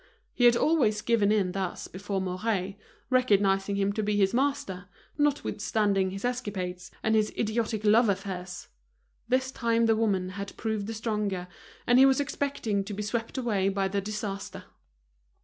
[0.33, 2.73] He had always given in thus before Mouret,
[3.11, 4.85] recognizing him to be his master,
[5.15, 8.67] notwithstanding his escapades and his idiotic love affairs.
[9.27, 11.47] This time the woman had proved the stronger,
[11.85, 14.63] and he was expecting to be swept away by the disaster.